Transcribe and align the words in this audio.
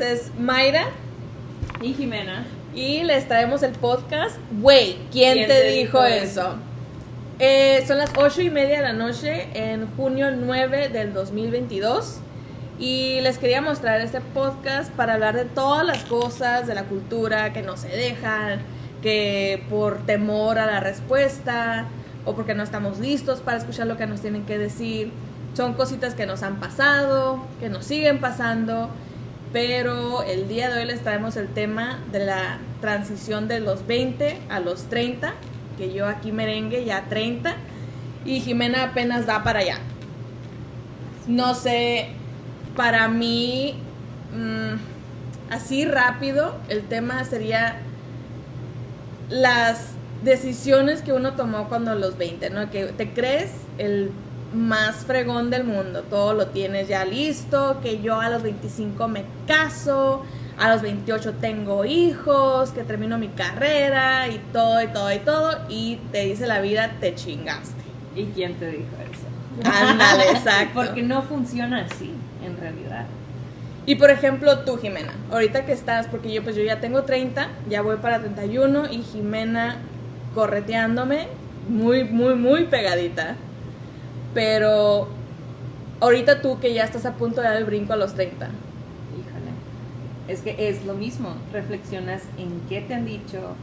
Es 0.00 0.32
Mayra 0.38 0.86
y 1.80 1.94
Jimena. 1.94 2.46
Y 2.74 3.04
les 3.04 3.28
traemos 3.28 3.62
el 3.62 3.72
podcast. 3.72 4.36
Güey, 4.60 4.96
¿quién, 5.12 5.46
te, 5.46 5.68
dijo, 5.68 6.02
eso? 6.02 6.56
Eh, 7.38 7.84
son 7.86 7.98
las 7.98 8.10
ocho 8.16 8.42
y 8.42 8.50
media 8.50 8.78
de 8.78 8.82
la 8.82 8.92
noche 8.92 9.48
en 9.54 9.86
junio 9.96 10.30
9 10.32 10.88
del 10.88 11.12
2022. 11.12 12.18
Y 12.78 13.20
les 13.20 13.38
quería 13.38 13.60
mostrar 13.60 14.00
este 14.00 14.20
podcast 14.20 14.90
para 14.92 15.14
hablar 15.14 15.36
de 15.36 15.44
todas 15.44 15.86
las 15.86 16.04
cosas 16.04 16.66
de 16.66 16.74
la 16.74 16.84
cultura 16.84 17.52
que 17.52 17.62
no 17.62 17.76
se 17.76 17.88
dejan, 17.88 18.62
que 19.02 19.62
por 19.70 20.04
temor 20.06 20.58
a 20.58 20.66
la 20.66 20.80
respuesta 20.80 21.86
o 22.24 22.34
porque 22.34 22.54
no 22.54 22.62
estamos 22.64 22.98
listos 22.98 23.40
para 23.40 23.58
escuchar 23.58 23.86
lo 23.86 23.96
que 23.96 24.06
nos 24.06 24.20
tienen 24.20 24.44
que 24.44 24.58
decir 24.58 25.12
son 25.54 25.74
cositas 25.74 26.14
que 26.14 26.26
nos 26.26 26.42
han 26.42 26.56
pasado, 26.56 27.44
que 27.60 27.68
nos 27.68 27.84
siguen 27.84 28.20
pasando, 28.20 28.90
pero 29.54 30.24
el 30.24 30.48
día 30.48 30.68
de 30.68 30.80
hoy 30.80 30.84
les 30.84 31.02
traemos 31.02 31.36
el 31.36 31.46
tema 31.46 32.00
de 32.10 32.18
la 32.26 32.58
transición 32.80 33.46
de 33.46 33.60
los 33.60 33.86
20 33.86 34.40
a 34.48 34.58
los 34.58 34.88
30, 34.88 35.32
que 35.78 35.94
yo 35.94 36.08
aquí 36.08 36.32
merengue 36.32 36.84
ya 36.84 37.04
30 37.08 37.54
y 38.24 38.40
Jimena 38.40 38.82
apenas 38.82 39.26
da 39.26 39.44
para 39.44 39.60
allá. 39.60 39.78
No 41.28 41.54
sé, 41.54 42.08
para 42.74 43.06
mí, 43.06 43.76
mm, 44.36 45.52
así 45.54 45.84
rápido, 45.84 46.56
el 46.68 46.82
tema 46.82 47.22
sería 47.22 47.76
las 49.30 49.90
decisiones 50.24 51.00
que 51.00 51.12
uno 51.12 51.34
tomó 51.34 51.68
cuando 51.68 51.94
los 51.94 52.18
20, 52.18 52.50
¿no? 52.50 52.72
Que 52.72 52.86
te 52.86 53.12
crees 53.12 53.52
el 53.78 54.10
más 54.54 55.04
fregón 55.04 55.50
del 55.50 55.64
mundo. 55.64 56.02
Todo 56.02 56.34
lo 56.34 56.46
tienes 56.48 56.88
ya 56.88 57.04
listo, 57.04 57.80
que 57.82 58.00
yo 58.00 58.20
a 58.20 58.30
los 58.30 58.42
25 58.42 59.08
me 59.08 59.24
caso, 59.46 60.24
a 60.58 60.72
los 60.72 60.82
28 60.82 61.34
tengo 61.40 61.84
hijos, 61.84 62.70
que 62.70 62.84
termino 62.84 63.18
mi 63.18 63.28
carrera 63.28 64.28
y 64.28 64.38
todo 64.52 64.82
y 64.82 64.86
todo 64.88 65.12
y 65.12 65.18
todo. 65.18 65.58
Y 65.68 65.96
te 66.12 66.24
dice 66.24 66.46
la 66.46 66.60
vida, 66.60 66.92
te 67.00 67.14
chingaste. 67.14 67.82
¿Y 68.14 68.26
quién 68.26 68.54
te 68.54 68.68
dijo 68.68 68.96
eso? 69.10 69.68
Ándale, 69.68 70.30
exacto. 70.30 70.72
Porque 70.74 71.02
no 71.02 71.22
funciona 71.22 71.86
así, 71.90 72.12
en 72.44 72.56
realidad. 72.56 73.06
Y 73.86 73.96
por 73.96 74.10
ejemplo, 74.10 74.60
tú, 74.60 74.78
Jimena, 74.78 75.12
ahorita 75.30 75.66
que 75.66 75.72
estás, 75.72 76.06
porque 76.06 76.32
yo 76.32 76.42
pues 76.42 76.56
yo 76.56 76.62
ya 76.62 76.80
tengo 76.80 77.02
30, 77.02 77.48
ya 77.68 77.82
voy 77.82 77.96
para 77.96 78.20
31 78.20 78.90
y 78.90 79.02
Jimena 79.02 79.76
correteándome 80.34 81.28
muy, 81.68 82.04
muy, 82.04 82.34
muy 82.34 82.64
pegadita. 82.64 83.36
Pero 84.34 85.08
ahorita 86.00 86.42
tú 86.42 86.58
que 86.60 86.74
ya 86.74 86.84
estás 86.84 87.06
a 87.06 87.14
punto 87.14 87.40
de 87.40 87.48
dar 87.48 87.56
el 87.56 87.64
brinco 87.64 87.92
a 87.92 87.96
los 87.96 88.14
30. 88.14 88.46
Híjole. 88.46 89.52
Es 90.28 90.40
que 90.40 90.68
es 90.68 90.84
lo 90.84 90.94
mismo. 90.94 91.34
Reflexionas 91.52 92.22
en 92.36 92.60
qué 92.68 92.80
te 92.80 92.94
han 92.94 93.06
dicho, 93.06 93.54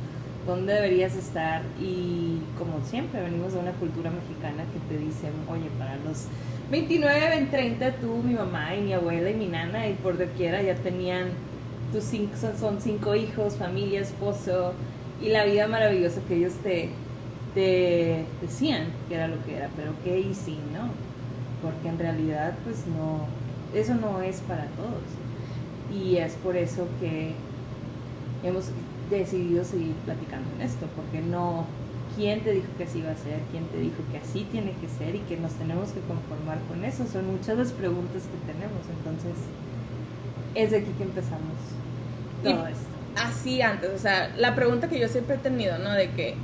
dónde 0.47 0.73
deberías 0.73 1.15
estar 1.15 1.61
y 1.79 2.39
como 2.57 2.83
siempre 2.85 3.21
venimos 3.21 3.53
de 3.53 3.59
una 3.59 3.71
cultura 3.73 4.09
mexicana 4.09 4.63
que 4.73 4.93
te 4.93 4.99
dicen, 4.99 5.31
oye, 5.49 5.69
para 5.77 5.97
los 5.97 6.25
29, 6.71 7.47
30 7.51 7.91
tú, 7.97 8.23
mi 8.23 8.33
mamá 8.33 8.75
y 8.75 8.81
mi 8.81 8.93
abuela 8.93 9.29
y 9.29 9.35
mi 9.35 9.47
nana 9.47 9.87
y 9.87 9.93
por 9.93 10.17
doquiera 10.17 10.61
ya 10.61 10.75
tenían 10.75 11.29
tus 11.91 12.05
cinco, 12.05 12.33
son 12.57 12.81
cinco 12.81 13.15
hijos, 13.15 13.55
familia, 13.55 14.01
esposo 14.01 14.73
y 15.21 15.29
la 15.29 15.45
vida 15.45 15.67
maravillosa 15.67 16.21
que 16.27 16.37
ellos 16.37 16.53
te, 16.63 16.89
te 17.53 18.25
decían 18.41 18.87
que 19.07 19.15
era 19.15 19.27
lo 19.27 19.43
que 19.43 19.57
era, 19.57 19.69
pero 19.75 19.93
qué 20.03 20.19
y 20.19 20.33
sí, 20.33 20.57
¿no? 20.73 20.89
Porque 21.61 21.89
en 21.89 21.99
realidad 21.99 22.53
pues 22.63 22.85
no, 22.87 23.25
eso 23.77 23.95
no 23.95 24.21
es 24.21 24.39
para 24.41 24.65
todos. 24.65 25.03
Y 25.93 26.17
es 26.17 26.33
por 26.35 26.55
eso 26.55 26.87
que 26.99 27.33
hemos 28.43 28.69
decidido 29.09 29.63
seguir 29.63 29.93
platicando 30.05 30.47
en 30.55 30.61
esto, 30.61 30.87
porque 30.95 31.21
no, 31.21 31.65
¿quién 32.15 32.41
te 32.41 32.53
dijo 32.53 32.67
que 32.77 32.85
así 32.85 32.99
iba 32.99 33.11
a 33.11 33.17
ser? 33.17 33.39
¿Quién 33.51 33.65
te 33.65 33.77
dijo 33.77 33.97
que 34.11 34.17
así 34.17 34.47
tiene 34.51 34.73
que 34.79 34.87
ser 34.87 35.15
y 35.15 35.19
que 35.19 35.37
nos 35.37 35.51
tenemos 35.53 35.89
que 35.89 35.99
conformar 36.01 36.59
con 36.69 36.83
eso? 36.85 37.05
Son 37.11 37.27
muchas 37.27 37.57
las 37.57 37.71
preguntas 37.73 38.23
que 38.23 38.51
tenemos, 38.53 38.81
entonces 38.97 39.35
es 40.55 40.71
de 40.71 40.77
aquí 40.77 40.91
que 40.97 41.03
empezamos 41.03 41.57
todo 42.43 42.67
esto. 42.67 42.85
Así 43.17 43.61
antes, 43.61 43.89
o 43.93 43.99
sea, 43.99 44.33
la 44.37 44.55
pregunta 44.55 44.87
que 44.87 44.97
yo 44.97 45.09
siempre 45.09 45.35
he 45.35 45.39
tenido, 45.39 45.77
¿no? 45.79 45.91
De 45.91 46.09
que 46.11 46.35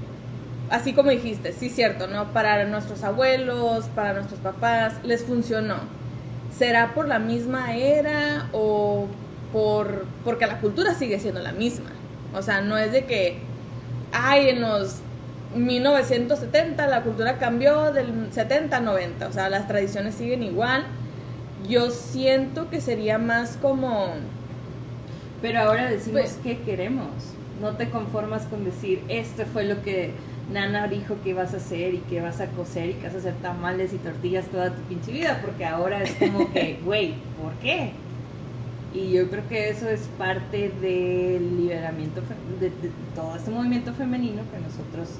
así 0.69 0.93
como 0.93 1.11
dijiste, 1.11 1.53
sí 1.53 1.69
cierto, 1.69 2.07
¿no? 2.07 2.33
Para 2.33 2.65
nuestros 2.65 3.03
abuelos, 3.03 3.85
para 3.95 4.13
nuestros 4.13 4.39
papás, 4.39 4.95
les 5.03 5.23
funcionó. 5.23 5.77
¿Será 6.55 6.93
por 6.93 7.07
la 7.07 7.19
misma 7.19 7.75
era 7.75 8.49
o 8.51 9.07
por 9.53 10.05
porque 10.23 10.47
la 10.47 10.59
cultura 10.59 10.93
sigue 10.93 11.19
siendo 11.19 11.41
la 11.41 11.51
misma? 11.51 11.89
O 12.33 12.41
sea, 12.41 12.61
no 12.61 12.77
es 12.77 12.91
de 12.91 13.05
que, 13.05 13.37
ay, 14.11 14.49
en 14.49 14.61
los 14.61 14.97
1970 15.55 16.87
la 16.87 17.03
cultura 17.03 17.37
cambió 17.37 17.91
del 17.91 18.31
70 18.31 18.77
a 18.77 18.79
90, 18.79 19.27
o 19.27 19.31
sea, 19.31 19.49
las 19.49 19.67
tradiciones 19.67 20.15
siguen 20.15 20.43
igual. 20.43 20.85
Yo 21.67 21.91
siento 21.91 22.69
que 22.69 22.81
sería 22.81 23.17
más 23.17 23.57
como... 23.57 24.09
Pero 25.41 25.59
ahora 25.59 25.89
decimos 25.89 26.21
pues, 26.21 26.39
qué 26.43 26.59
queremos. 26.59 27.07
No 27.61 27.75
te 27.75 27.89
conformas 27.89 28.45
con 28.45 28.65
decir, 28.65 29.03
esto 29.07 29.43
fue 29.51 29.63
lo 29.63 29.81
que 29.81 30.13
Nana 30.51 30.87
dijo 30.87 31.17
que 31.23 31.33
vas 31.33 31.53
a 31.53 31.57
hacer 31.57 31.93
y 31.93 31.97
que 31.99 32.21
vas 32.21 32.39
a 32.39 32.47
coser 32.47 32.89
y 32.89 32.93
que 32.93 33.07
vas 33.07 33.15
a 33.15 33.17
hacer 33.17 33.35
tamales 33.35 33.93
y 33.93 33.97
tortillas 33.97 34.45
toda 34.47 34.73
tu 34.73 34.81
pinche 34.83 35.11
vida, 35.11 35.39
porque 35.43 35.65
ahora 35.65 36.01
es 36.03 36.13
como 36.13 36.51
que, 36.51 36.79
güey, 36.85 37.15
¿por 37.41 37.53
qué? 37.55 37.91
Y 38.93 39.11
yo 39.11 39.29
creo 39.29 39.47
que 39.49 39.69
eso 39.69 39.89
es 39.89 40.07
parte 40.17 40.71
del 40.81 41.57
liberamiento 41.57 42.21
de, 42.59 42.71
todo 43.13 43.35
este 43.35 43.51
movimiento 43.51 43.93
femenino 43.93 44.43
que 44.51 44.59
nosotros 44.59 45.19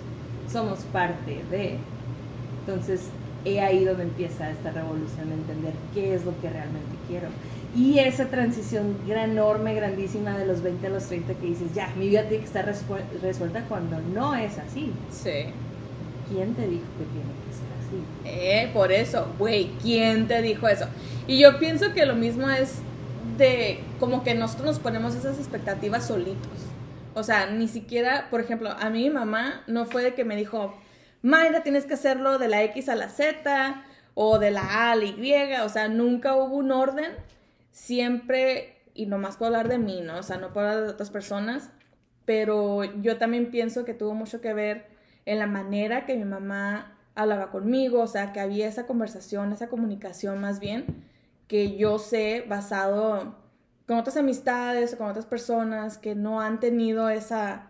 somos 0.52 0.80
parte 0.86 1.44
de. 1.52 1.78
Entonces, 2.62 3.10
he 3.48 3.62
ahí 3.62 3.86
donde 3.86 4.04
empieza 4.04 4.50
esta 4.50 4.72
revolución 4.72 5.30
de 5.30 5.36
entender 5.36 5.74
qué 5.94 6.14
es 6.14 6.26
lo 6.26 6.40
que 6.42 6.50
realmente 6.50 6.96
quiero. 7.08 7.28
Y 7.76 8.00
esa 8.00 8.26
transición 8.26 8.98
gran, 9.08 9.32
enorme, 9.32 9.76
grandísima 9.76 10.38
de 10.38 10.46
los 10.46 10.62
20 10.62 10.88
a 10.88 10.90
los 10.90 11.06
30 11.06 11.34
que 11.36 11.46
dices, 11.48 11.74
ya, 11.74 11.94
mi 11.96 12.10
vida 12.10 12.24
tiene 12.24 12.40
que 12.40 12.46
estar 12.46 12.66
resuelta 13.22 13.62
cuando 13.68 14.00
no 14.14 14.36
es 14.36 14.58
así. 14.58 14.92
Sí. 15.12 15.52
¿Quién 16.30 16.56
te 16.56 16.68
dijo 16.68 16.86
que 16.98 17.06
tiene 17.06 17.32
que 17.46 17.54
ser 17.54 17.68
así? 17.80 18.04
Eh, 18.26 18.72
por 18.74 18.92
eso, 18.92 19.28
güey, 19.38 19.70
¿quién 19.82 20.28
te 20.28 20.42
dijo 20.42 20.68
eso? 20.68 20.86
Y 21.28 21.40
yo 21.40 21.60
pienso 21.60 21.94
que 21.94 22.06
lo 22.06 22.16
mismo 22.16 22.50
es 22.50 22.80
de 23.38 23.80
como 24.00 24.24
que 24.24 24.34
nosotros 24.34 24.66
nos 24.66 24.80
ponemos 24.80 25.16
esas 25.16 25.38
expectativas 25.38 26.08
solitos. 26.08 26.48
O 27.14 27.24
sea, 27.24 27.48
ni 27.50 27.68
siquiera, 27.68 28.28
por 28.30 28.42
ejemplo, 28.42 28.72
a 28.72 28.90
mí 28.90 29.04
mi 29.04 29.10
mamá 29.10 29.62
no 29.68 29.86
fue 29.86 30.04
de 30.04 30.14
que 30.14 30.24
me 30.24 30.36
dijo, 30.36 30.74
Mayra, 31.28 31.62
tienes 31.62 31.86
que 31.86 31.96
hacerlo 31.96 32.40
de 32.40 32.48
la 32.48 32.64
X 32.64 32.88
a 32.88 32.96
la 32.96 33.10
Z 33.10 33.84
o 34.14 34.40
de 34.40 34.50
la 34.50 34.62
A 34.62 34.92
a 34.92 34.96
la 34.96 35.04
Y, 35.04 35.34
o 35.62 35.68
sea, 35.68 35.90
nunca 35.90 36.34
hubo 36.36 36.56
un 36.56 36.72
orden 36.72 37.12
siempre, 37.70 38.78
y 38.94 39.08
nomás 39.08 39.36
puedo 39.36 39.48
hablar 39.48 39.68
de 39.68 39.78
mí, 39.78 40.00
¿no? 40.00 40.20
O 40.20 40.24
sea, 40.24 40.38
no 40.38 40.54
puedo 40.54 40.68
hablar 40.68 40.86
de 40.86 40.90
otras 40.90 41.10
personas, 41.10 41.70
pero 42.24 42.86
yo 43.02 43.18
también 43.18 43.52
pienso 43.52 43.84
que 43.84 43.94
tuvo 43.94 44.14
mucho 44.14 44.40
que 44.40 44.54
ver 44.54 44.88
en 45.26 45.40
la 45.40 45.48
manera 45.48 46.06
que 46.06 46.16
mi 46.16 46.24
mamá 46.24 46.98
hablaba 47.14 47.52
conmigo, 47.52 48.00
o 48.00 48.08
sea, 48.08 48.32
que 48.32 48.40
había 48.40 48.66
esa 48.66 48.88
conversación, 48.88 49.52
esa 49.52 49.68
comunicación 49.68 50.40
más 50.40 50.62
bien, 50.62 50.86
que 51.50 51.76
yo 51.76 52.00
sé 52.00 52.46
basado 52.48 53.36
con 53.86 53.98
otras 53.98 54.16
amistades 54.16 54.94
o 54.94 54.98
con 54.98 55.08
otras 55.08 55.26
personas 55.26 55.98
que 55.98 56.16
no 56.16 56.40
han 56.40 56.62
tenido 56.62 57.10
esa, 57.10 57.70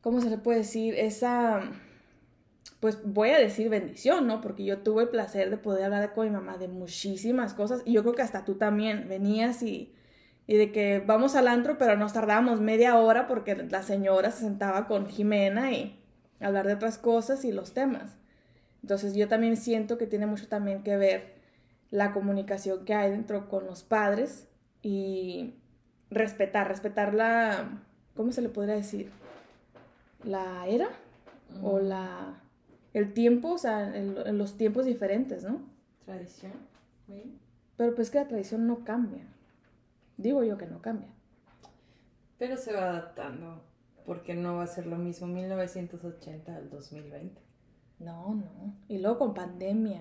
¿cómo 0.00 0.22
se 0.22 0.30
le 0.30 0.38
puede 0.38 0.60
decir? 0.60 0.94
Esa 0.94 1.60
pues 2.80 2.98
voy 3.04 3.30
a 3.30 3.38
decir 3.38 3.68
bendición, 3.68 4.26
¿no? 4.26 4.40
Porque 4.40 4.64
yo 4.64 4.78
tuve 4.78 5.04
el 5.04 5.08
placer 5.08 5.50
de 5.50 5.56
poder 5.56 5.84
hablar 5.84 6.12
con 6.12 6.26
mi 6.26 6.32
mamá 6.32 6.58
de 6.58 6.68
muchísimas 6.68 7.54
cosas 7.54 7.82
y 7.84 7.92
yo 7.92 8.02
creo 8.02 8.14
que 8.14 8.22
hasta 8.22 8.44
tú 8.44 8.56
también 8.56 9.08
venías 9.08 9.62
y, 9.62 9.94
y 10.46 10.56
de 10.56 10.72
que 10.72 11.02
vamos 11.04 11.34
al 11.36 11.48
antro, 11.48 11.78
pero 11.78 11.96
nos 11.96 12.12
tardamos 12.12 12.60
media 12.60 12.96
hora 12.98 13.26
porque 13.26 13.54
la 13.56 13.82
señora 13.82 14.30
se 14.30 14.40
sentaba 14.40 14.86
con 14.86 15.06
Jimena 15.06 15.72
y 15.72 15.98
hablar 16.40 16.66
de 16.66 16.74
otras 16.74 16.98
cosas 16.98 17.44
y 17.44 17.52
los 17.52 17.72
temas. 17.72 18.16
Entonces 18.82 19.14
yo 19.14 19.26
también 19.26 19.56
siento 19.56 19.98
que 19.98 20.06
tiene 20.06 20.26
mucho 20.26 20.46
también 20.48 20.82
que 20.82 20.96
ver 20.96 21.34
la 21.90 22.12
comunicación 22.12 22.84
que 22.84 22.94
hay 22.94 23.10
dentro 23.10 23.48
con 23.48 23.66
los 23.66 23.82
padres 23.82 24.48
y 24.82 25.54
respetar, 26.10 26.68
respetar 26.68 27.14
la, 27.14 27.82
¿cómo 28.14 28.32
se 28.32 28.42
le 28.42 28.48
podría 28.48 28.74
decir? 28.74 29.10
La 30.24 30.66
era 30.68 30.88
o 31.62 31.78
la 31.78 32.42
el 32.96 33.12
tiempo, 33.12 33.52
o 33.52 33.58
sea, 33.58 33.94
en, 33.94 34.38
los 34.38 34.56
tiempos 34.56 34.86
diferentes, 34.86 35.44
¿no? 35.44 35.60
Tradición. 36.06 36.52
Pero 37.76 37.94
pues 37.94 38.10
que 38.10 38.16
la 38.16 38.26
tradición 38.26 38.66
no 38.66 38.84
cambia. 38.84 39.22
Digo 40.16 40.42
yo 40.42 40.56
que 40.56 40.66
no 40.66 40.80
cambia. 40.80 41.10
Pero 42.38 42.56
se 42.56 42.72
va 42.72 42.88
adaptando, 42.88 43.62
porque 44.06 44.34
no 44.34 44.56
va 44.56 44.62
a 44.62 44.66
ser 44.66 44.86
lo 44.86 44.96
mismo 44.96 45.26
1980 45.26 46.56
al 46.56 46.70
2020. 46.70 47.38
No, 47.98 48.34
no. 48.34 48.74
Y 48.88 48.96
luego 48.96 49.18
con 49.18 49.34
pandemia. 49.34 50.00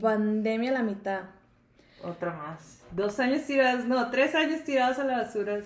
Pandemia 0.00 0.70
a 0.70 0.74
la 0.74 0.82
mitad. 0.82 1.22
otra 2.02 2.32
más. 2.32 2.82
Dos 2.90 3.20
años 3.20 3.42
tirados, 3.46 3.84
no, 3.84 4.10
tres 4.10 4.34
años 4.34 4.64
tirados 4.64 4.98
a 4.98 5.04
la 5.04 5.18
basura. 5.18 5.60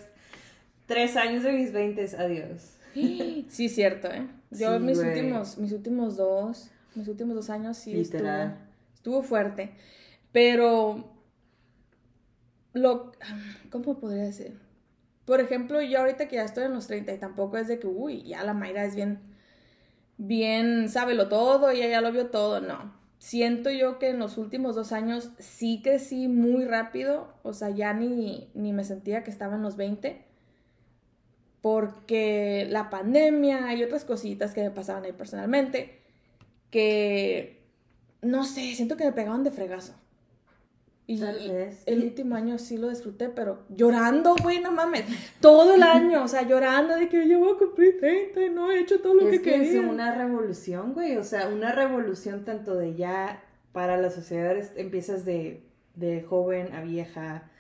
Tres 0.85 1.17
años 1.17 1.45
de 1.45 1.53
mis 1.53 1.73
veintes, 1.73 2.13
adiós. 2.13 2.74
Sí, 3.49 3.69
cierto, 3.69 4.09
¿eh? 4.09 4.29
Yo 4.51 4.79
mis 4.79 4.99
últimos, 4.99 5.59
mis 5.59 5.73
últimos 5.73 6.17
dos, 6.17 6.71
mis 6.95 7.09
últimos 7.09 7.35
dos 7.35 7.51
años 7.51 7.77
sí 7.77 7.93
Literal. 7.93 8.51
Estuvo, 8.95 8.95
estuvo 8.95 9.23
fuerte. 9.23 9.73
Pero 10.33 11.13
lo, 12.73 13.13
¿cómo 13.71 13.99
podría 13.99 14.25
decir? 14.25 14.59
Por 15.25 15.41
ejemplo, 15.41 15.81
yo 15.81 16.01
ahorita 16.01 16.29
que 16.29 16.37
ya 16.37 16.45
estoy 16.45 16.65
en 16.65 16.75
los 16.75 16.87
30 16.87 17.15
y 17.15 17.19
tampoco 17.19 17.57
es 17.57 17.69
de 17.69 17.79
que, 17.79 17.87
uy, 17.87 18.23
ya 18.25 18.45
la 18.45 18.53
Mayra 18.53 18.85
es 18.85 18.95
bien, 18.95 19.21
bien, 20.19 20.89
sábelo 20.89 21.29
todo 21.29 21.73
y 21.73 21.79
ya 21.79 22.01
lo 22.01 22.13
vio 22.13 22.27
todo, 22.27 22.61
no. 22.61 22.93
Siento 23.19 23.71
yo 23.71 23.99
que 23.99 24.11
en 24.11 24.19
los 24.19 24.37
últimos 24.37 24.75
dos 24.75 24.93
años 24.93 25.31
sí 25.39 25.81
crecí 25.83 26.29
muy 26.29 26.67
rápido, 26.67 27.33
o 27.43 27.55
sea, 27.55 27.71
ya 27.71 27.95
ni, 27.95 28.51
ni 28.55 28.75
me 28.75 28.85
sentía 28.85 29.25
que 29.25 29.31
estaba 29.31 29.55
en 29.55 29.63
los 29.63 29.77
20 29.77 30.34
porque 31.65 32.67
la 32.69 32.91
pandemia 32.91 33.73
y 33.73 33.83
otras 33.83 34.05
cositas 34.05 34.53
que 34.53 34.61
me 34.61 34.71
pasaban 34.71 35.05
ahí 35.05 35.13
personalmente, 35.13 35.99
que 36.69 37.63
no 38.21 38.45
sé, 38.45 38.75
siento 38.75 38.99
que 38.99 39.07
me 39.07 39.13
pegaban 39.13 39.45
de 39.45 39.51
fregazo. 39.51 39.95
Y 41.07 41.23
el 41.23 42.03
último 42.03 42.35
año 42.35 42.59
sí 42.59 42.77
lo 42.77 42.91
disfruté, 42.91 43.31
pero 43.31 43.65
llorando, 43.71 44.37
güey, 44.43 44.61
no 44.61 44.73
mames. 44.73 45.07
Todo 45.41 45.77
el 45.77 45.83
año, 45.83 46.23
o 46.25 46.29
sea, 46.29 46.43
llorando 46.43 46.97
de 46.97 47.09
que 47.09 47.27
yo 47.27 47.39
voy 47.39 47.55
a 47.55 47.59
cumplir 47.59 47.99
30 47.99 48.45
y 48.45 48.51
no 48.51 48.71
he 48.71 48.81
hecho 48.81 49.01
todo 49.01 49.15
lo 49.15 49.31
que, 49.31 49.41
que 49.41 49.53
quería. 49.53 49.81
Es 49.81 49.89
una 49.89 50.15
revolución, 50.15 50.93
güey, 50.93 51.17
o 51.17 51.25
sea, 51.25 51.49
una 51.49 51.73
revolución 51.73 52.45
tanto 52.45 52.75
de 52.75 52.95
ya 52.95 53.43
para 53.73 53.97
la 53.97 54.11
sociedad 54.11 54.55
empiezas 54.77 55.25
de, 55.25 55.63
de 55.95 56.21
joven 56.21 56.75
a 56.75 56.83
vieja, 56.83 57.51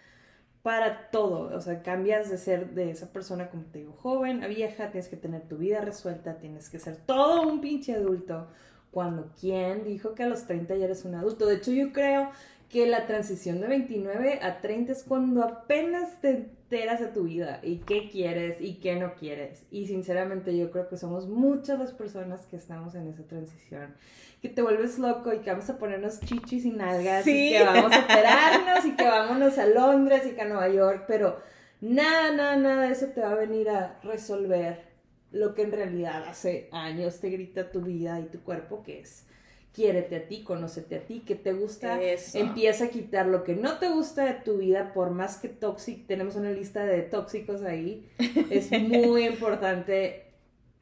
para 0.64 1.10
todo. 1.10 1.54
O 1.54 1.60
sea, 1.60 1.82
cambias 1.82 2.30
de 2.30 2.38
ser 2.38 2.70
de 2.70 2.90
esa 2.90 3.12
persona, 3.12 3.50
como 3.50 3.64
te 3.64 3.80
digo, 3.80 3.92
joven 3.92 4.42
a 4.42 4.46
vieja, 4.46 4.90
tienes 4.90 5.08
que 5.10 5.16
tener 5.18 5.46
tu 5.46 5.58
vida 5.58 5.82
resuelta, 5.82 6.38
tienes 6.38 6.70
que 6.70 6.78
ser 6.78 6.96
todo 6.96 7.42
un 7.42 7.60
pinche 7.60 7.94
adulto. 7.94 8.48
Cuando, 8.90 9.30
¿quién 9.38 9.84
dijo 9.84 10.14
que 10.14 10.22
a 10.22 10.26
los 10.26 10.46
30 10.46 10.76
ya 10.76 10.86
eres 10.86 11.04
un 11.04 11.16
adulto? 11.16 11.44
De 11.44 11.56
hecho, 11.56 11.70
yo 11.70 11.92
creo 11.92 12.30
que 12.68 12.86
la 12.86 13.06
transición 13.06 13.60
de 13.60 13.68
29 13.68 14.40
a 14.42 14.60
30 14.60 14.92
es 14.92 15.04
cuando 15.04 15.44
apenas 15.44 16.20
te 16.20 16.30
enteras 16.30 17.00
de 17.00 17.06
tu 17.06 17.24
vida 17.24 17.60
y 17.62 17.76
qué 17.78 18.08
quieres 18.10 18.60
y 18.60 18.74
qué 18.74 18.96
no 18.96 19.14
quieres. 19.14 19.64
Y 19.70 19.86
sinceramente 19.86 20.56
yo 20.56 20.70
creo 20.70 20.88
que 20.88 20.96
somos 20.96 21.28
muchas 21.28 21.78
las 21.78 21.92
personas 21.92 22.46
que 22.46 22.56
estamos 22.56 22.94
en 22.94 23.08
esa 23.08 23.22
transición. 23.24 23.94
Que 24.42 24.48
te 24.48 24.62
vuelves 24.62 24.98
loco 24.98 25.32
y 25.32 25.38
que 25.38 25.50
vamos 25.50 25.70
a 25.70 25.78
ponernos 25.78 26.20
chichis 26.20 26.64
y 26.64 26.70
nalgas 26.70 27.26
y 27.26 27.52
que 27.52 27.64
vamos 27.64 27.92
a 27.92 28.00
operarnos 28.00 28.84
y 28.84 28.96
que 28.96 29.04
vámonos 29.04 29.58
a 29.58 29.66
Londres 29.66 30.22
y 30.26 30.34
que 30.34 30.42
a 30.42 30.46
Nueva 30.46 30.68
York, 30.68 31.04
pero 31.06 31.38
nada, 31.80 32.32
nada, 32.32 32.56
nada 32.56 32.82
de 32.82 32.92
eso 32.92 33.06
te 33.06 33.20
va 33.20 33.32
a 33.32 33.36
venir 33.36 33.68
a 33.70 34.00
resolver 34.02 34.82
lo 35.30 35.54
que 35.54 35.62
en 35.62 35.72
realidad 35.72 36.24
hace 36.28 36.68
años 36.72 37.20
te 37.20 37.28
grita 37.30 37.70
tu 37.70 37.80
vida 37.80 38.20
y 38.20 38.24
tu 38.24 38.40
cuerpo, 38.40 38.82
que 38.82 39.00
es 39.00 39.26
quiérete 39.74 40.16
a 40.16 40.28
ti, 40.28 40.44
conócete 40.44 40.96
a 40.96 41.00
ti, 41.00 41.20
que 41.20 41.34
te 41.34 41.52
gusta, 41.52 41.98
empieza 42.34 42.84
a 42.84 42.88
quitar 42.88 43.26
lo 43.26 43.42
que 43.42 43.56
no 43.56 43.78
te 43.78 43.88
gusta 43.88 44.24
de 44.24 44.34
tu 44.34 44.58
vida, 44.58 44.92
por 44.94 45.10
más 45.10 45.36
que 45.36 45.48
tóxico, 45.48 46.04
tenemos 46.06 46.36
una 46.36 46.52
lista 46.52 46.84
de 46.84 47.02
tóxicos 47.02 47.62
ahí, 47.62 48.08
es 48.50 48.70
muy 48.80 49.26
importante 49.26 50.26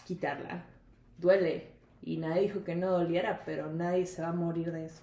quitarla. 0.06 0.66
Duele, 1.18 1.68
y 2.02 2.18
nadie 2.18 2.42
dijo 2.42 2.64
que 2.64 2.74
no 2.74 2.90
doliera, 2.90 3.42
pero 3.46 3.72
nadie 3.72 4.06
se 4.06 4.22
va 4.22 4.28
a 4.28 4.32
morir 4.32 4.72
de 4.72 4.86
eso. 4.86 5.02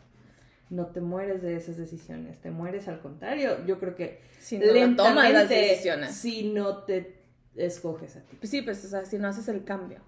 No 0.70 0.88
te 0.88 1.02
mueres 1.02 1.42
de 1.42 1.56
esas 1.56 1.78
decisiones, 1.78 2.40
te 2.42 2.52
mueres 2.52 2.88
al 2.88 3.00
contrario. 3.00 3.66
Yo 3.66 3.80
creo 3.80 3.96
que 3.96 4.22
si 4.40 4.60
no 4.60 4.96
tomas 4.96 5.34
las 5.34 5.50
decisiones. 5.50 6.14
Si 6.16 6.52
no 6.52 6.84
te 6.84 7.16
escoges 7.56 8.18
a 8.18 8.20
ti. 8.22 8.38
Pues 8.40 8.52
sí, 8.52 8.62
pues 8.62 8.86
o 8.86 8.88
sea, 8.88 9.06
si 9.06 9.18
no 9.18 9.28
haces 9.28 9.48
el 9.48 9.64
cambio. 9.64 10.00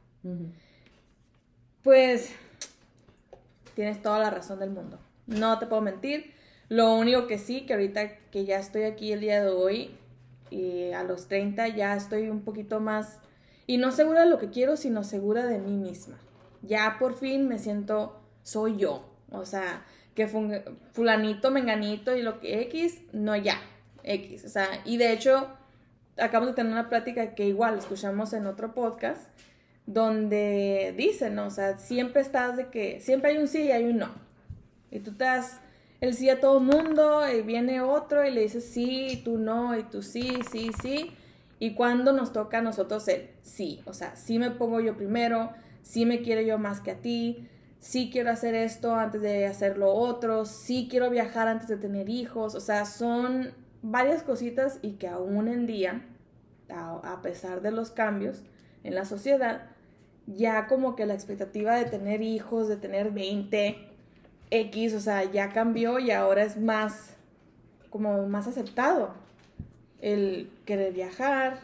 Pues 1.81 2.31
tienes 3.75 4.01
toda 4.01 4.19
la 4.19 4.29
razón 4.29 4.59
del 4.59 4.71
mundo. 4.71 4.99
No 5.27 5.59
te 5.59 5.67
puedo 5.67 5.81
mentir. 5.81 6.33
Lo 6.69 6.95
único 6.95 7.27
que 7.27 7.37
sí, 7.37 7.65
que 7.65 7.73
ahorita 7.73 8.17
que 8.31 8.45
ya 8.45 8.57
estoy 8.57 8.83
aquí 8.83 9.11
el 9.11 9.21
día 9.21 9.43
de 9.43 9.49
hoy, 9.49 9.91
y 10.49 10.91
a 10.91 11.03
los 11.03 11.27
30 11.27 11.69
ya 11.69 11.95
estoy 11.95 12.29
un 12.29 12.41
poquito 12.41 12.79
más, 12.79 13.19
y 13.67 13.77
no 13.77 13.91
segura 13.91 14.21
de 14.21 14.29
lo 14.29 14.37
que 14.37 14.49
quiero, 14.49 14.77
sino 14.77 15.03
segura 15.03 15.45
de 15.45 15.59
mí 15.59 15.75
misma. 15.75 16.17
Ya 16.61 16.97
por 16.99 17.15
fin 17.15 17.47
me 17.47 17.59
siento, 17.59 18.21
soy 18.43 18.77
yo. 18.77 19.09
O 19.31 19.45
sea, 19.45 19.85
que 20.15 20.27
fulanito, 20.27 21.51
menganito 21.51 22.15
y 22.15 22.21
lo 22.21 22.39
que 22.39 22.61
X, 22.63 23.01
no 23.13 23.35
ya, 23.35 23.61
X. 24.03 24.45
O 24.45 24.49
sea, 24.49 24.67
y 24.85 24.97
de 24.97 25.13
hecho, 25.13 25.47
acabamos 26.17 26.49
de 26.49 26.55
tener 26.55 26.71
una 26.71 26.89
plática 26.89 27.33
que 27.33 27.45
igual 27.45 27.77
escuchamos 27.77 28.33
en 28.33 28.45
otro 28.45 28.73
podcast, 28.73 29.29
donde 29.85 30.93
dicen, 30.97 31.35
¿no? 31.35 31.47
o 31.47 31.49
sea, 31.49 31.77
siempre 31.77 32.21
estás 32.21 32.57
de 32.57 32.69
que, 32.69 32.99
siempre 33.01 33.31
hay 33.31 33.37
un 33.37 33.47
sí 33.47 33.63
y 33.63 33.71
hay 33.71 33.85
un 33.85 33.97
no. 33.97 34.09
Y 34.89 34.99
tú 34.99 35.13
te 35.13 35.25
das 35.25 35.59
el 36.01 36.13
sí 36.13 36.29
a 36.29 36.39
todo 36.39 36.57
el 36.57 36.65
mundo 36.65 37.21
y 37.29 37.41
viene 37.41 37.81
otro 37.81 38.25
y 38.25 38.31
le 38.31 38.41
dices 38.41 38.65
sí 38.65 39.07
y 39.11 39.17
tú 39.17 39.37
no 39.37 39.77
y 39.77 39.83
tú 39.83 40.01
sí, 40.01 40.39
sí, 40.51 40.71
sí. 40.81 41.11
Y 41.59 41.75
cuando 41.75 42.11
nos 42.11 42.33
toca 42.33 42.57
a 42.57 42.61
nosotros 42.61 43.07
el 43.07 43.29
sí, 43.43 43.81
o 43.85 43.93
sea, 43.93 44.15
sí 44.15 44.39
me 44.39 44.51
pongo 44.51 44.79
yo 44.79 44.97
primero, 44.97 45.51
sí 45.83 46.05
me 46.05 46.21
quiero 46.21 46.41
yo 46.41 46.57
más 46.57 46.79
que 46.79 46.91
a 46.91 46.95
ti, 46.95 47.47
sí 47.79 48.09
quiero 48.11 48.31
hacer 48.31 48.55
esto 48.55 48.95
antes 48.95 49.21
de 49.21 49.45
hacer 49.45 49.77
lo 49.77 49.91
otro, 49.93 50.45
sí 50.45 50.87
quiero 50.89 51.09
viajar 51.09 51.47
antes 51.47 51.67
de 51.67 51.77
tener 51.77 52.09
hijos, 52.09 52.55
o 52.55 52.59
sea, 52.59 52.85
son 52.85 53.53
varias 53.81 54.23
cositas 54.23 54.79
y 54.81 54.93
que 54.93 55.07
aún 55.07 55.47
en 55.47 55.65
día, 55.65 56.05
a, 56.69 57.21
pesar 57.21 57.61
de 57.61 57.71
los 57.71 57.91
cambios 57.91 58.43
en 58.83 58.95
la 58.95 59.05
sociedad, 59.05 59.70
ya 60.27 60.67
como 60.67 60.95
que 60.95 61.05
la 61.05 61.13
expectativa 61.13 61.75
de 61.75 61.85
tener 61.85 62.21
hijos, 62.21 62.67
de 62.67 62.77
tener 62.77 63.11
20, 63.11 63.87
X, 64.51 64.93
o 64.93 64.99
sea, 64.99 65.23
ya 65.23 65.49
cambió 65.49 65.99
y 65.99 66.11
ahora 66.11 66.43
es 66.43 66.57
más, 66.57 67.15
como 67.89 68.27
más 68.27 68.47
aceptado 68.47 69.13
el 70.01 70.51
querer 70.65 70.93
viajar 70.93 71.59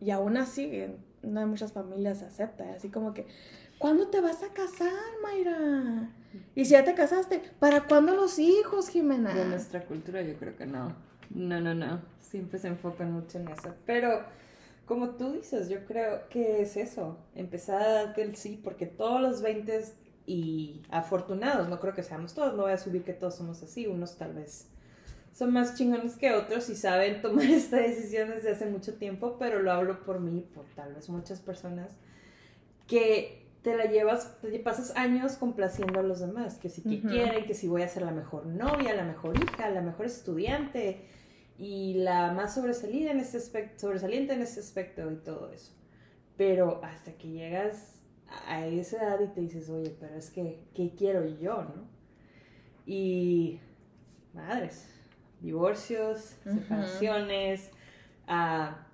y 0.00 0.10
aún 0.10 0.36
así 0.36 0.84
no 1.22 1.40
hay 1.40 1.46
muchas 1.46 1.72
familias 1.72 2.22
aceptan, 2.22 2.68
así 2.70 2.88
como 2.88 3.12
que, 3.12 3.26
¿cuándo 3.78 4.08
te 4.08 4.20
vas 4.20 4.42
a 4.42 4.52
casar, 4.52 4.92
Mayra? 5.22 6.10
Y 6.54 6.64
si 6.64 6.72
ya 6.72 6.84
te 6.84 6.94
casaste, 6.94 7.42
¿para 7.58 7.84
cuándo 7.84 8.14
los 8.14 8.38
hijos, 8.38 8.88
Jimena? 8.88 9.34
De 9.34 9.44
nuestra 9.46 9.84
cultura 9.84 10.22
yo 10.22 10.34
creo 10.36 10.56
que 10.56 10.66
no. 10.66 10.94
No, 11.30 11.60
no, 11.60 11.74
no. 11.74 12.00
Siempre 12.20 12.58
se 12.58 12.68
enfocan 12.68 13.12
mucho 13.12 13.38
en 13.38 13.48
eso. 13.48 13.74
Pero 13.84 14.22
como 14.88 15.10
tú 15.10 15.32
dices, 15.32 15.68
yo 15.68 15.84
creo 15.84 16.28
que 16.30 16.62
es 16.62 16.76
eso, 16.76 17.18
empezar 17.34 17.82
a 17.82 17.92
darte 17.92 18.22
el 18.22 18.34
sí, 18.34 18.58
porque 18.62 18.86
todos 18.86 19.20
los 19.20 19.42
20 19.42 19.84
y 20.26 20.82
afortunados, 20.90 21.68
no 21.68 21.78
creo 21.78 21.94
que 21.94 22.02
seamos 22.02 22.34
todos, 22.34 22.54
no 22.54 22.62
voy 22.62 22.72
a 22.72 22.78
subir 22.78 23.04
que 23.04 23.12
todos 23.12 23.36
somos 23.36 23.62
así, 23.62 23.86
unos 23.86 24.16
tal 24.16 24.32
vez 24.34 24.68
son 25.32 25.52
más 25.52 25.76
chingones 25.76 26.16
que 26.16 26.32
otros 26.32 26.68
y 26.70 26.74
saben 26.74 27.22
tomar 27.22 27.44
esta 27.44 27.76
decisión 27.76 28.30
desde 28.30 28.50
hace 28.50 28.66
mucho 28.66 28.94
tiempo, 28.94 29.36
pero 29.38 29.62
lo 29.62 29.70
hablo 29.70 30.02
por 30.04 30.20
mí, 30.20 30.44
por 30.54 30.64
tal 30.74 30.94
vez 30.94 31.08
muchas 31.10 31.40
personas, 31.40 31.92
que 32.86 33.46
te 33.62 33.76
la 33.76 33.84
llevas, 33.84 34.40
te 34.40 34.58
pasas 34.58 34.96
años 34.96 35.36
complaciendo 35.36 36.00
a 36.00 36.02
los 36.02 36.20
demás, 36.20 36.56
que 36.56 36.70
si 36.70 36.82
quieren, 36.82 37.44
que 37.44 37.54
si 37.54 37.68
voy 37.68 37.82
a 37.82 37.88
ser 37.88 38.02
la 38.02 38.12
mejor 38.12 38.46
novia, 38.46 38.94
la 38.94 39.04
mejor 39.04 39.36
hija, 39.36 39.68
la 39.68 39.82
mejor 39.82 40.06
estudiante, 40.06 41.04
y 41.58 41.94
la 41.94 42.32
más 42.32 42.54
sobresalida 42.54 43.10
en 43.10 43.18
ese 43.18 43.36
aspecto, 43.36 43.80
sobresaliente 43.80 44.32
en 44.32 44.42
ese 44.42 44.60
aspecto 44.60 45.10
y 45.10 45.16
todo 45.16 45.50
eso. 45.52 45.72
Pero 46.36 46.80
hasta 46.84 47.12
que 47.12 47.28
llegas 47.28 47.96
a 48.46 48.64
esa 48.64 48.98
edad 48.98 49.20
y 49.20 49.26
te 49.34 49.40
dices, 49.40 49.68
oye, 49.68 49.94
pero 49.98 50.14
es 50.14 50.30
que, 50.30 50.60
¿qué 50.72 50.94
quiero 50.96 51.26
yo, 51.26 51.64
no? 51.64 51.88
Y, 52.86 53.60
madres, 54.32 54.86
divorcios, 55.40 56.36
separaciones, 56.44 57.70
ah, 58.28 58.86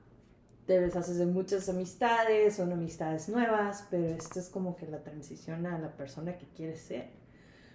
te 0.66 0.80
deshaces 0.80 1.18
de 1.18 1.26
muchas 1.26 1.68
amistades, 1.68 2.56
son 2.56 2.73
amistades 2.73 3.28
nuevas, 3.28 3.87
pero 3.90 4.06
esto 4.09 4.40
es 4.40 4.49
como 4.49 4.76
que 4.76 4.87
la 4.87 5.02
transición 5.02 5.66
a 5.66 5.78
la 5.78 5.94
persona 5.97 6.38
que 6.38 6.47
quieres 6.56 6.80
ser. 6.80 7.11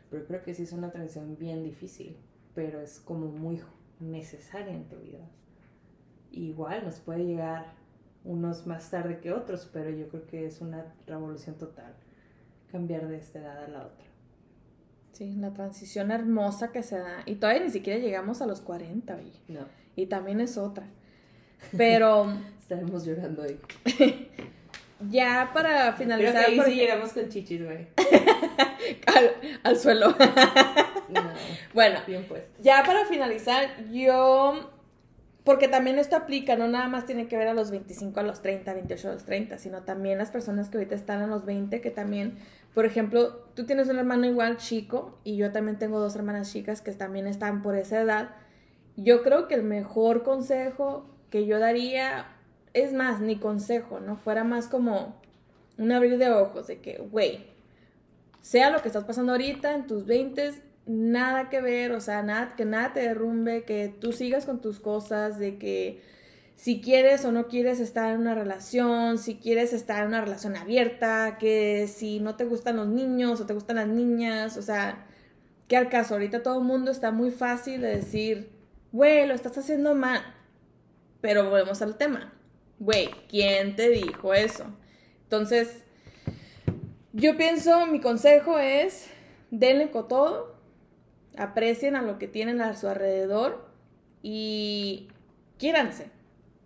Pero 0.09 0.25
creo 0.25 0.41
que 0.41 0.55
sí 0.55 0.63
es 0.63 0.71
una 0.71 0.91
transición 0.91 1.37
bien 1.37 1.63
difícil, 1.63 2.17
pero 2.55 2.81
es 2.81 2.99
como 2.99 3.27
muy 3.27 3.57
necesaria 3.99 4.73
en 4.73 4.87
tu 4.87 4.97
vida. 4.97 5.27
Igual 6.31 6.85
nos 6.85 6.99
puede 6.99 7.25
llegar 7.25 7.73
unos 8.23 8.67
más 8.67 8.89
tarde 8.89 9.19
que 9.19 9.31
otros, 9.31 9.69
pero 9.71 9.89
yo 9.89 10.07
creo 10.09 10.25
que 10.27 10.45
es 10.45 10.61
una 10.61 10.93
revolución 11.07 11.57
total 11.57 11.93
cambiar 12.71 13.07
de 13.07 13.17
esta 13.17 13.39
edad 13.39 13.63
a 13.63 13.67
la 13.67 13.85
otra. 13.85 14.05
Sí, 15.13 15.35
la 15.35 15.53
transición 15.53 16.11
hermosa 16.11 16.71
que 16.71 16.83
se 16.83 16.97
da. 16.97 17.23
Y 17.25 17.35
todavía 17.35 17.63
ni 17.63 17.71
siquiera 17.71 17.99
llegamos 17.99 18.41
a 18.41 18.45
los 18.45 18.61
40, 18.61 19.17
No. 19.47 19.61
Y 19.95 20.05
también 20.05 20.39
es 20.39 20.57
otra. 20.57 20.87
Pero... 21.75 22.31
Estaremos 22.59 23.05
llorando 23.05 23.43
ahí. 23.43 23.59
ya 25.09 25.51
para 25.53 25.93
finalizar... 25.93 26.45
Creo 26.45 26.63
ahí 26.63 26.75
llegamos 26.75 27.13
con 27.13 27.27
chichis, 27.27 27.63
güey. 27.63 27.87
al, 29.63 29.77
suelo. 29.77 30.15
Bueno, 31.79 31.99
Bien 32.05 32.25
puesto. 32.25 32.61
ya 32.61 32.83
para 32.85 33.05
finalizar, 33.05 33.85
yo. 33.89 34.69
Porque 35.45 35.69
también 35.69 35.97
esto 35.97 36.17
aplica, 36.17 36.57
no 36.57 36.67
nada 36.67 36.89
más 36.89 37.05
tiene 37.05 37.29
que 37.29 37.37
ver 37.37 37.47
a 37.47 37.53
los 37.53 37.71
25, 37.71 38.19
a 38.19 38.23
los 38.23 38.41
30, 38.41 38.73
28, 38.73 39.07
a 39.09 39.13
los 39.13 39.23
30, 39.23 39.57
sino 39.57 39.83
también 39.83 40.17
las 40.17 40.29
personas 40.29 40.67
que 40.67 40.77
ahorita 40.77 40.93
están 40.93 41.21
a 41.21 41.27
los 41.27 41.45
20, 41.45 41.79
que 41.79 41.89
también, 41.89 42.37
por 42.73 42.85
ejemplo, 42.85 43.47
tú 43.55 43.65
tienes 43.65 43.87
un 43.87 43.97
hermano 43.97 44.25
igual 44.25 44.57
chico 44.57 45.17
y 45.23 45.37
yo 45.37 45.53
también 45.53 45.79
tengo 45.79 46.01
dos 46.01 46.15
hermanas 46.17 46.51
chicas 46.51 46.81
que 46.81 46.91
también 46.91 47.25
están 47.25 47.61
por 47.61 47.75
esa 47.77 48.01
edad. 48.01 48.31
Yo 48.97 49.23
creo 49.23 49.47
que 49.47 49.55
el 49.55 49.63
mejor 49.63 50.23
consejo 50.23 51.09
que 51.29 51.45
yo 51.45 51.59
daría, 51.59 52.25
es 52.73 52.91
más, 52.91 53.21
ni 53.21 53.37
consejo, 53.37 54.01
¿no? 54.01 54.17
Fuera 54.17 54.43
más 54.43 54.67
como 54.67 55.15
un 55.77 55.91
abrir 55.93 56.17
de 56.17 56.29
ojos, 56.29 56.67
de 56.67 56.81
que, 56.81 56.97
güey, 56.97 57.47
sea 58.41 58.69
lo 58.69 58.81
que 58.81 58.89
estás 58.89 59.05
pasando 59.05 59.31
ahorita 59.31 59.73
en 59.73 59.87
tus 59.87 60.05
20, 60.05 60.68
nada 60.89 61.49
que 61.49 61.61
ver, 61.61 61.91
o 61.91 62.01
sea, 62.01 62.23
nada, 62.23 62.55
que 62.55 62.65
nada 62.65 62.93
te 62.93 63.01
derrumbe, 63.01 63.63
que 63.63 63.93
tú 63.99 64.11
sigas 64.11 64.47
con 64.47 64.59
tus 64.59 64.79
cosas, 64.79 65.37
de 65.37 65.59
que 65.59 66.01
si 66.55 66.81
quieres 66.81 67.23
o 67.25 67.31
no 67.31 67.47
quieres 67.47 67.79
estar 67.79 68.11
en 68.11 68.21
una 68.21 68.33
relación, 68.33 69.19
si 69.19 69.35
quieres 69.35 69.71
estar 69.71 70.01
en 70.01 70.07
una 70.07 70.21
relación 70.21 70.57
abierta, 70.57 71.37
que 71.39 71.87
si 71.87 72.19
no 72.19 72.35
te 72.37 72.45
gustan 72.45 72.77
los 72.77 72.87
niños 72.87 73.39
o 73.39 73.45
te 73.45 73.53
gustan 73.53 73.75
las 73.75 73.87
niñas, 73.87 74.57
o 74.57 74.63
sea, 74.63 75.05
que 75.67 75.77
al 75.77 75.89
caso, 75.89 76.15
ahorita 76.15 76.41
todo 76.41 76.57
el 76.57 76.65
mundo 76.65 76.89
está 76.89 77.11
muy 77.11 77.29
fácil 77.29 77.81
de 77.81 77.97
decir, 77.97 78.49
güey, 78.91 79.27
lo 79.27 79.35
estás 79.35 79.59
haciendo 79.59 79.93
mal, 79.93 80.23
pero 81.21 81.47
volvemos 81.51 81.83
al 81.83 81.97
tema, 81.97 82.33
güey, 82.79 83.11
¿quién 83.29 83.75
te 83.75 83.89
dijo 83.89 84.33
eso? 84.33 84.65
Entonces, 85.21 85.83
yo 87.13 87.37
pienso, 87.37 87.85
mi 87.85 88.01
consejo 88.01 88.57
es, 88.57 89.07
denle 89.51 89.91
con 89.91 90.07
todo, 90.07 90.58
aprecien 91.37 91.95
a 91.95 92.01
lo 92.01 92.19
que 92.19 92.27
tienen 92.27 92.61
a 92.61 92.75
su 92.75 92.87
alrededor 92.87 93.69
y 94.21 95.07
quiéranse, 95.57 96.11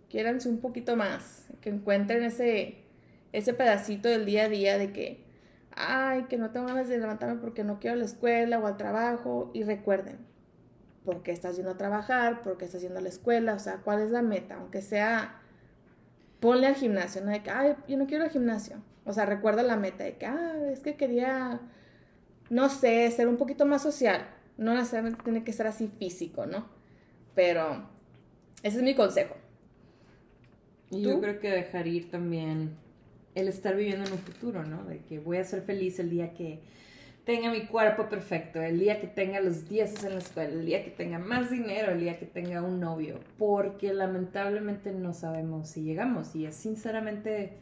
quiéranse 0.08 0.48
un 0.48 0.58
poquito 0.58 0.96
más, 0.96 1.48
que 1.60 1.70
encuentren 1.70 2.22
ese, 2.24 2.82
ese 3.32 3.54
pedacito 3.54 4.08
del 4.08 4.26
día 4.26 4.44
a 4.44 4.48
día 4.48 4.78
de 4.78 4.92
que, 4.92 5.24
ay, 5.72 6.24
que 6.24 6.36
no 6.36 6.50
tengo 6.50 6.66
ganas 6.66 6.88
de 6.88 6.98
levantarme 6.98 7.40
porque 7.40 7.64
no 7.64 7.78
quiero 7.80 7.94
a 7.94 7.98
la 7.98 8.04
escuela 8.04 8.58
o 8.58 8.66
al 8.66 8.76
trabajo 8.76 9.50
y 9.54 9.62
recuerden, 9.62 10.18
¿por 11.04 11.22
qué 11.22 11.32
estás 11.32 11.56
yendo 11.56 11.72
a 11.72 11.76
trabajar? 11.76 12.42
¿Por 12.42 12.56
qué 12.56 12.64
estás 12.64 12.82
yendo 12.82 12.98
a 12.98 13.02
la 13.02 13.08
escuela? 13.08 13.54
O 13.54 13.58
sea, 13.58 13.78
¿cuál 13.78 14.00
es 14.00 14.10
la 14.10 14.22
meta? 14.22 14.56
Aunque 14.56 14.82
sea, 14.82 15.40
ponle 16.40 16.66
al 16.66 16.74
gimnasio, 16.74 17.22
no 17.22 17.30
de 17.30 17.42
que, 17.42 17.50
ay, 17.50 17.76
yo 17.88 17.96
no 17.96 18.06
quiero 18.06 18.24
al 18.24 18.30
gimnasio. 18.30 18.76
O 19.04 19.12
sea, 19.12 19.26
recuerda 19.26 19.62
la 19.62 19.76
meta 19.76 20.04
de 20.04 20.16
que, 20.16 20.26
ah, 20.26 20.56
es 20.70 20.80
que 20.80 20.96
quería, 20.96 21.60
no 22.50 22.68
sé, 22.68 23.10
ser 23.10 23.28
un 23.28 23.36
poquito 23.36 23.66
más 23.66 23.82
social 23.82 24.26
no 24.56 24.74
necesariamente 24.74 25.22
tiene 25.22 25.44
que 25.44 25.52
ser 25.52 25.66
así 25.66 25.88
físico, 25.88 26.46
¿no? 26.46 26.66
Pero 27.34 27.86
ese 28.62 28.78
es 28.78 28.82
mi 28.82 28.94
consejo. 28.94 29.34
Y 30.90 31.02
yo 31.02 31.20
creo 31.20 31.40
que 31.40 31.50
dejar 31.50 31.86
ir 31.86 32.10
también 32.10 32.76
el 33.34 33.48
estar 33.48 33.74
viviendo 33.74 34.06
en 34.06 34.12
un 34.12 34.18
futuro, 34.18 34.64
¿no? 34.64 34.84
De 34.84 34.98
que 34.98 35.18
voy 35.18 35.38
a 35.38 35.44
ser 35.44 35.62
feliz 35.62 35.98
el 35.98 36.10
día 36.10 36.34
que 36.34 36.60
tenga 37.24 37.50
mi 37.50 37.66
cuerpo 37.66 38.08
perfecto, 38.08 38.60
el 38.60 38.78
día 38.78 39.00
que 39.00 39.06
tenga 39.06 39.40
los 39.40 39.68
10 39.68 40.04
en 40.04 40.12
la 40.12 40.18
escuela, 40.18 40.52
el 40.52 40.66
día 40.66 40.84
que 40.84 40.90
tenga 40.90 41.18
más 41.18 41.50
dinero, 41.50 41.92
el 41.92 42.00
día 42.00 42.18
que 42.18 42.26
tenga 42.26 42.62
un 42.62 42.80
novio, 42.80 43.18
porque 43.38 43.92
lamentablemente 43.94 44.92
no 44.92 45.14
sabemos 45.14 45.70
si 45.70 45.82
llegamos 45.82 46.36
y 46.36 46.44
es 46.44 46.54
sinceramente 46.54 47.56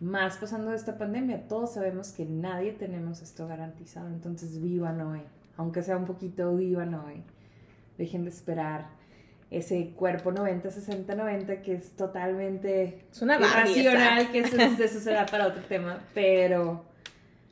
más 0.00 0.38
pasando 0.38 0.72
esta 0.72 0.96
pandemia, 0.96 1.46
todos 1.46 1.74
sabemos 1.74 2.12
que 2.12 2.24
nadie 2.24 2.72
tenemos 2.72 3.20
esto 3.20 3.46
garantizado, 3.46 4.08
entonces 4.08 4.60
vivan 4.60 5.00
hoy 5.02 5.20
aunque 5.56 5.82
sea 5.82 5.96
un 5.96 6.04
poquito 6.04 6.56
vivan 6.56 6.94
hoy. 6.94 7.22
Dejen 7.98 8.24
de 8.24 8.30
esperar 8.30 8.86
ese 9.50 9.90
cuerpo 9.90 10.32
90, 10.32 10.70
60, 10.70 11.14
90 11.14 11.60
que 11.60 11.74
es 11.74 11.94
totalmente 11.94 13.04
es 13.12 13.20
una 13.20 13.36
irracional, 13.36 14.32
que 14.32 14.38
eso, 14.40 14.56
eso 14.56 15.00
será 15.00 15.26
para 15.26 15.48
otro 15.48 15.62
tema, 15.64 16.02
pero 16.14 16.84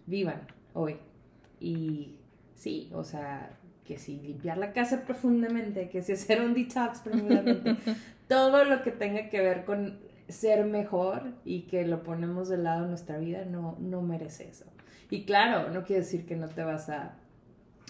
vivan 0.06 0.40
hoy. 0.72 0.96
Y 1.60 2.16
sí, 2.54 2.90
o 2.94 3.04
sea, 3.04 3.50
que 3.84 3.98
si 3.98 4.18
limpiar 4.18 4.56
la 4.56 4.72
casa 4.72 5.02
profundamente, 5.04 5.90
que 5.90 6.00
si 6.00 6.12
hacer 6.12 6.40
un 6.40 6.54
detox 6.54 7.00
profundamente, 7.00 7.76
todo 8.28 8.64
lo 8.64 8.82
que 8.82 8.92
tenga 8.92 9.28
que 9.28 9.40
ver 9.40 9.64
con 9.64 9.98
ser 10.28 10.64
mejor 10.64 11.32
y 11.44 11.62
que 11.62 11.86
lo 11.86 12.02
ponemos 12.02 12.48
de 12.48 12.56
lado 12.56 12.84
en 12.84 12.90
nuestra 12.90 13.18
vida 13.18 13.44
no, 13.44 13.76
no 13.78 14.00
merece 14.00 14.48
eso. 14.48 14.64
Y 15.10 15.24
claro, 15.24 15.70
no 15.70 15.84
quiere 15.84 16.02
decir 16.02 16.24
que 16.24 16.36
no 16.36 16.48
te 16.48 16.62
vas 16.62 16.88
a 16.88 17.16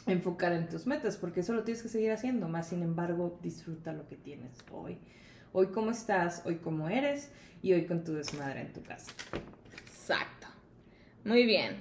enfocar 0.07 0.53
en 0.53 0.69
tus 0.69 0.87
metas, 0.87 1.17
porque 1.17 1.41
eso 1.41 1.53
lo 1.53 1.65
tienes 1.65 1.83
que 1.83 1.89
seguir 1.89 2.13
haciendo, 2.13 2.49
más 2.49 2.69
sin 2.69 2.83
embargo, 2.83 3.39
disfruta 3.43 3.93
lo 3.93 4.07
que 4.09 4.17
tienes 4.17 4.59
hoy. 4.73 4.99
Hoy 5.53 5.69
cómo 5.69 5.91
estás, 5.91 6.43
hoy 6.47 6.57
cómo 6.57 6.89
eres 6.89 7.31
y 7.63 7.73
hoy 7.73 7.87
con 7.87 8.05
tu 8.05 8.15
desmadre 8.15 8.61
en 8.63 8.73
tu 8.73 8.83
casa. 8.83 9.11
Exacto. 9.87 10.47
Muy 11.25 11.45
bien. 11.45 11.77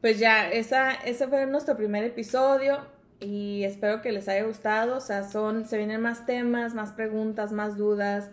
Pues 0.00 0.18
ya, 0.18 0.50
esa, 0.50 0.94
ese 0.94 1.28
fue 1.28 1.46
nuestro 1.46 1.76
primer 1.76 2.04
episodio 2.04 2.86
y 3.20 3.64
espero 3.64 4.02
que 4.02 4.12
les 4.12 4.28
haya 4.28 4.44
gustado. 4.44 4.96
O 4.96 5.00
sea, 5.00 5.28
son, 5.28 5.66
se 5.66 5.78
vienen 5.78 6.00
más 6.00 6.26
temas, 6.26 6.74
más 6.74 6.92
preguntas, 6.92 7.52
más 7.52 7.76
dudas, 7.76 8.30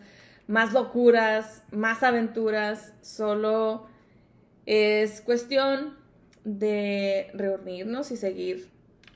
más 0.48 0.74
locuras, 0.74 1.64
más 1.72 2.04
aventuras. 2.04 2.94
Solo 3.02 3.88
es 4.66 5.22
cuestión 5.22 5.98
de 6.44 7.32
reunirnos 7.34 8.12
y 8.12 8.18
seguir 8.18 8.70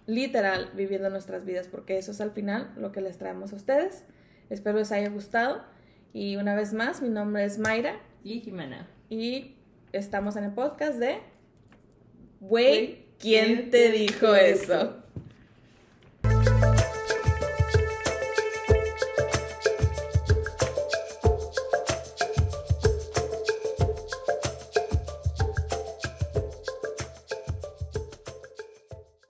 literal 0.05 0.71
viviendo 0.75 1.09
nuestras 1.09 1.45
vidas, 1.45 1.67
porque 1.67 1.97
eso 1.97 2.11
es 2.11 2.21
al 2.21 2.31
final 2.31 2.71
lo 2.77 2.91
que 2.91 3.01
les 3.01 3.17
traemos 3.17 3.53
a 3.53 3.55
ustedes. 3.55 4.05
Espero 4.49 4.79
les 4.79 4.91
haya 4.91 5.09
gustado. 5.09 5.63
Y 6.13 6.35
una 6.35 6.55
vez 6.55 6.73
más, 6.73 7.01
mi 7.01 7.09
nombre 7.09 7.45
es 7.45 7.57
Mayra. 7.57 7.99
Y 8.23 8.39
Jimena. 8.39 8.87
Y 9.09 9.55
estamos 9.91 10.35
en 10.35 10.45
el 10.45 10.51
podcast 10.53 10.97
de... 10.99 11.17
Güey, 12.39 13.05
¿quién 13.19 13.69
te 13.69 13.91
dijo 13.91 14.33
eso? 14.35 15.02